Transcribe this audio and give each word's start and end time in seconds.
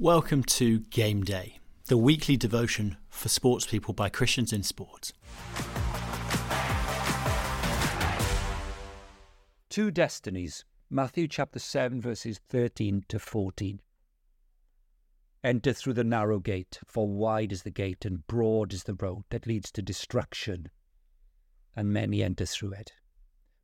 Welcome 0.00 0.44
to 0.44 0.78
Game 0.78 1.24
Day, 1.24 1.58
the 1.86 1.96
weekly 1.96 2.36
devotion 2.36 2.98
for 3.10 3.28
sports 3.28 3.66
people 3.66 3.92
by 3.94 4.08
Christians 4.08 4.52
in 4.52 4.62
sport. 4.62 5.12
Two 9.68 9.90
destinies, 9.90 10.64
Matthew 10.88 11.26
chapter 11.26 11.58
7, 11.58 12.00
verses 12.00 12.38
13 12.48 13.06
to 13.08 13.18
14. 13.18 13.80
Enter 15.42 15.72
through 15.72 15.94
the 15.94 16.04
narrow 16.04 16.38
gate, 16.38 16.78
for 16.86 17.08
wide 17.08 17.50
is 17.50 17.64
the 17.64 17.70
gate 17.72 18.04
and 18.04 18.24
broad 18.28 18.72
is 18.72 18.84
the 18.84 18.94
road 18.94 19.24
that 19.30 19.48
leads 19.48 19.72
to 19.72 19.82
destruction, 19.82 20.70
and 21.74 21.92
many 21.92 22.22
enter 22.22 22.46
through 22.46 22.74
it. 22.74 22.92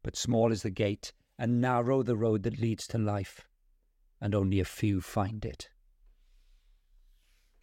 But 0.02 0.16
small 0.16 0.50
is 0.50 0.64
the 0.64 0.70
gate, 0.70 1.12
and 1.38 1.60
narrow 1.60 2.02
the 2.02 2.16
road 2.16 2.42
that 2.42 2.58
leads 2.58 2.88
to 2.88 2.98
life, 2.98 3.46
and 4.20 4.34
only 4.34 4.58
a 4.58 4.64
few 4.64 5.00
find 5.00 5.44
it. 5.44 5.68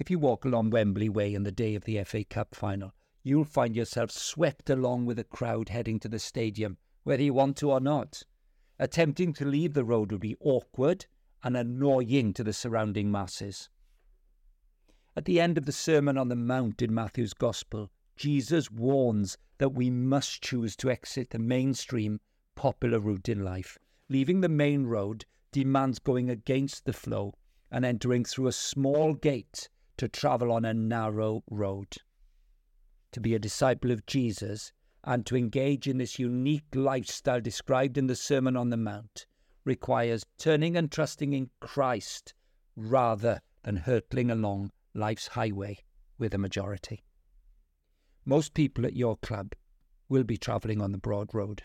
If 0.01 0.09
you 0.09 0.17
walk 0.17 0.45
along 0.45 0.71
Wembley 0.71 1.09
Way 1.09 1.35
on 1.35 1.43
the 1.43 1.51
day 1.51 1.75
of 1.75 1.83
the 1.83 2.03
FA 2.05 2.23
Cup 2.23 2.55
final, 2.55 2.95
you'll 3.21 3.43
find 3.43 3.75
yourself 3.75 4.09
swept 4.09 4.67
along 4.67 5.05
with 5.05 5.17
the 5.17 5.23
crowd 5.23 5.69
heading 5.69 5.99
to 5.99 6.09
the 6.09 6.17
stadium, 6.17 6.79
whether 7.03 7.21
you 7.21 7.35
want 7.35 7.55
to 7.57 7.69
or 7.69 7.79
not. 7.79 8.23
Attempting 8.79 9.31
to 9.33 9.45
leave 9.45 9.75
the 9.75 9.83
road 9.83 10.11
would 10.11 10.21
be 10.21 10.35
awkward 10.39 11.05
and 11.43 11.55
annoying 11.55 12.33
to 12.33 12.43
the 12.43 12.51
surrounding 12.51 13.11
masses. 13.11 13.69
At 15.15 15.25
the 15.25 15.39
end 15.39 15.55
of 15.59 15.67
the 15.67 15.71
Sermon 15.71 16.17
on 16.17 16.29
the 16.29 16.35
Mount 16.35 16.81
in 16.81 16.95
Matthew's 16.95 17.35
Gospel, 17.35 17.91
Jesus 18.15 18.71
warns 18.71 19.37
that 19.59 19.75
we 19.75 19.91
must 19.91 20.41
choose 20.41 20.75
to 20.77 20.89
exit 20.89 21.29
the 21.29 21.37
mainstream 21.37 22.19
popular 22.55 22.99
route 22.99 23.29
in 23.29 23.43
life. 23.43 23.77
Leaving 24.09 24.41
the 24.41 24.49
main 24.49 24.87
road 24.87 25.25
demands 25.51 25.99
going 25.99 26.27
against 26.27 26.85
the 26.85 26.91
flow 26.91 27.35
and 27.69 27.85
entering 27.85 28.25
through 28.25 28.47
a 28.47 28.51
small 28.51 29.13
gate 29.13 29.69
to 30.01 30.09
travel 30.09 30.51
on 30.51 30.65
a 30.65 30.73
narrow 30.73 31.43
road. 31.51 31.95
To 33.11 33.21
be 33.21 33.35
a 33.35 33.39
disciple 33.39 33.91
of 33.91 34.07
Jesus 34.07 34.73
and 35.03 35.27
to 35.27 35.37
engage 35.37 35.87
in 35.87 35.99
this 35.99 36.17
unique 36.17 36.65
lifestyle 36.73 37.39
described 37.39 37.99
in 37.99 38.07
the 38.07 38.15
Sermon 38.15 38.57
on 38.57 38.71
the 38.71 38.77
Mount 38.77 39.27
requires 39.63 40.25
turning 40.39 40.75
and 40.75 40.91
trusting 40.91 41.33
in 41.33 41.51
Christ 41.59 42.33
rather 42.75 43.41
than 43.61 43.75
hurtling 43.75 44.31
along 44.31 44.71
life's 44.95 45.27
highway 45.27 45.77
with 46.17 46.33
a 46.33 46.39
majority. 46.39 47.03
Most 48.25 48.55
people 48.55 48.87
at 48.87 48.95
your 48.95 49.17
club 49.17 49.53
will 50.09 50.23
be 50.23 50.37
travelling 50.37 50.81
on 50.81 50.93
the 50.93 50.97
broad 50.97 51.31
road. 51.31 51.61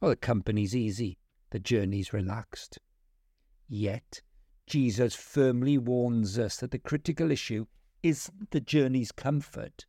Well, 0.00 0.10
the 0.10 0.16
company's 0.16 0.76
easy, 0.76 1.18
the 1.50 1.58
journey's 1.58 2.12
relaxed. 2.12 2.78
Yet, 3.66 4.22
Jesus 4.68 5.14
firmly 5.14 5.78
warns 5.78 6.38
us 6.38 6.58
that 6.58 6.72
the 6.72 6.78
critical 6.78 7.30
issue 7.30 7.64
isn't 8.02 8.50
the 8.50 8.60
journey's 8.60 9.10
comfort, 9.10 9.86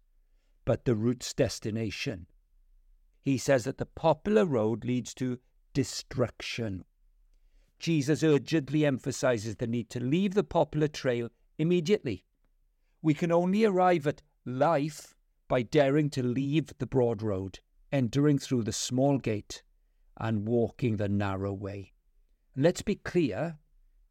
but 0.63 0.85
the 0.85 0.95
route's 0.95 1.33
destination. 1.33 2.27
He 3.21 3.37
says 3.37 3.65
that 3.65 3.77
the 3.77 3.85
popular 3.85 4.45
road 4.45 4.85
leads 4.85 5.13
to 5.15 5.39
destruction. 5.73 6.85
Jesus 7.77 8.23
urgently 8.23 8.85
emphasizes 8.85 9.57
the 9.57 9.67
need 9.67 9.89
to 9.89 9.99
leave 9.99 10.33
the 10.33 10.45
popular 10.45 10.87
trail 10.87 11.29
immediately. 11.57 12.23
We 13.01 13.13
can 13.13 13.33
only 13.33 13.65
arrive 13.65 14.07
at 14.07 14.21
life 14.45 15.13
by 15.49 15.61
daring 15.61 16.09
to 16.11 16.23
leave 16.23 16.71
the 16.77 16.87
broad 16.87 17.21
road, 17.21 17.59
entering 17.91 18.39
through 18.39 18.63
the 18.63 18.71
small 18.71 19.17
gate, 19.17 19.61
and 20.17 20.47
walking 20.47 20.95
the 20.95 21.09
narrow 21.09 21.51
way. 21.51 21.91
Let's 22.55 22.81
be 22.81 22.95
clear 22.95 23.57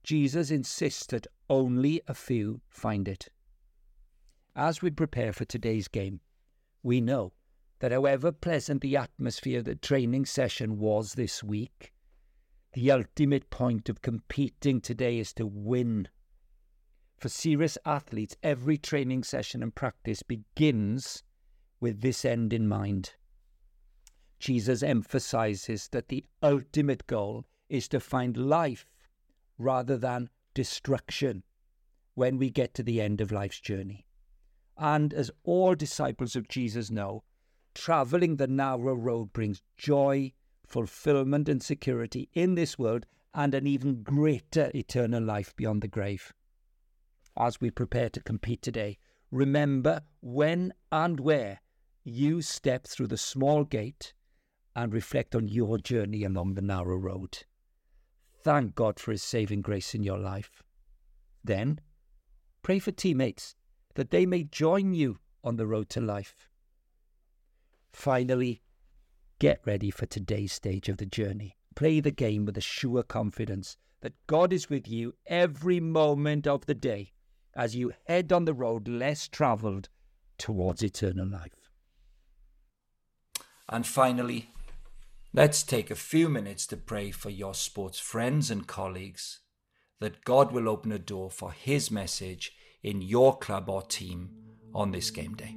Jesus 0.03 0.51
insists 0.51 1.07
that 1.07 1.27
only 1.51 2.01
a 2.07 2.15
few 2.15 2.61
find 2.69 3.09
it. 3.09 3.29
As 4.55 4.83
we 4.83 4.91
prepare 4.91 5.33
for 5.33 5.45
today's 5.45 5.89
game, 5.89 6.21
we 6.83 7.01
know 7.01 7.33
that 7.81 7.93
however 7.93 8.33
pleasant 8.33 8.81
the 8.81 8.97
atmosphere 8.97 9.63
the 9.63 9.75
training 9.75 10.27
session 10.27 10.79
was 10.79 11.15
this 11.15 11.45
week, 11.45 11.93
the 12.73 12.91
ultimate 12.91 13.51
point 13.51 13.89
of 13.89 14.03
competing 14.03 14.81
today 14.81 15.19
is 15.19 15.33
to 15.35 15.47
win. 15.47 16.09
For 17.17 17.29
serious 17.29 17.79
athletes, 17.85 18.37
every 18.43 18.79
training 18.79 19.25
session 19.25 19.63
and 19.63 19.75
practice 19.75 20.23
begins 20.23 21.23
with 21.81 22.01
this 22.01 22.25
end 22.25 22.53
in 22.53 22.69
mind 22.69 23.13
Jesus 24.39 24.83
emphasizes 24.85 25.89
that 25.89 26.09
the 26.09 26.25
ultimate 26.43 27.07
goal 27.07 27.45
is 27.69 27.89
to 27.89 28.01
find 28.01 28.37
life 28.37 28.87
rather 29.59 29.97
than 29.97 30.31
destruction 30.55 31.43
when 32.15 32.39
we 32.39 32.51
get 32.51 32.75
to 32.75 32.83
the 32.83 33.01
end 33.01 33.21
of 33.21 33.33
life's 33.33 33.61
journey. 33.61 34.07
And 34.77 35.13
as 35.13 35.31
all 35.45 35.75
disciples 35.75 36.37
of 36.37 36.49
Jesus 36.49 36.91
know, 36.91 37.25
traveling 37.75 38.37
the 38.37 38.47
narrow 38.47 38.95
road 38.95 39.33
brings 39.33 39.63
joy, 39.77 40.33
fulfillment, 40.67 41.49
and 41.49 41.63
security 41.63 42.29
in 42.33 42.55
this 42.55 42.79
world 42.79 43.07
and 43.35 43.55
an 43.55 43.67
even 43.67 44.03
greater 44.03 44.71
eternal 44.75 45.23
life 45.23 45.55
beyond 45.55 45.83
the 45.83 45.89
grave. 45.89 46.33
As 47.37 47.61
we 47.61 47.71
prepare 47.71 48.09
to 48.11 48.21
compete 48.21 48.63
today, 48.63 48.99
remember 49.31 50.03
when 50.21 50.73
and 50.91 51.21
where 51.21 51.61
you 52.05 52.43
step 52.43 52.87
through 52.87 53.09
the 53.09 53.17
small 53.17 53.65
gate 53.65 54.15
and 54.75 54.93
reflect 54.93 55.35
on 55.35 55.49
your 55.49 55.79
journey 55.79 56.25
along 56.25 56.55
the 56.55 56.63
narrow 56.63 56.97
road. 56.97 57.45
Thank 58.41 58.75
God 58.75 58.99
for 58.99 59.13
His 59.13 59.23
saving 59.23 59.63
grace 59.63 59.95
in 59.95 60.03
your 60.03 60.19
life. 60.19 60.63
Then, 61.43 61.81
pray 62.63 62.79
for 62.79 62.93
teammates 62.93 63.55
that 63.95 64.11
they 64.11 64.27
may 64.27 64.45
join 64.45 64.95
you 64.95 65.19
on 65.43 65.57
the 65.57 65.67
road 65.67 65.89
to 65.91 66.01
life. 66.01 66.49
Finally, 67.93 68.63
get 69.39 69.61
ready 69.65 69.91
for 69.91 70.07
today's 70.07 70.53
stage 70.53 70.89
of 70.89 70.99
the 70.99 71.07
journey. 71.07 71.57
Play 71.75 72.01
the 72.01 72.11
game 72.11 72.45
with 72.45 72.57
a 72.57 72.63
sure 72.63 73.03
confidence 73.03 73.77
that 74.01 74.15
God 74.27 74.53
is 74.53 74.71
with 74.71 74.89
you 74.89 75.15
every 75.27 75.81
moment 75.81 76.47
of 76.47 76.67
the 76.67 76.75
day 76.75 77.13
as 77.55 77.75
you 77.75 77.93
head 78.07 78.33
on 78.33 78.45
the 78.45 78.55
road 78.55 78.87
less 78.87 79.27
travelled 79.27 79.89
towards 80.39 80.83
eternal 80.83 81.27
life. 81.27 81.71
And 83.69 83.87
finally, 83.87 84.51
Let's 85.39 85.63
take 85.63 85.93
a 85.93 85.95
few 85.95 86.29
minutes 86.29 86.67
to 86.67 86.77
pray 86.77 87.13
for 87.13 87.31
your 87.31 87.55
sports 87.55 88.01
friends 88.01 88.51
and 88.51 88.67
colleagues 88.67 89.39
that 90.01 90.25
God 90.25 90.51
will 90.51 90.69
open 90.69 90.91
a 90.91 90.99
door 90.99 91.31
for 91.31 91.53
His 91.53 91.93
message 91.93 92.51
in 92.83 93.03
your 93.03 93.39
club 93.39 93.69
or 93.69 93.83
team 93.83 94.31
on 94.75 94.91
this 94.91 95.13
game 95.13 95.35
day. 95.35 95.57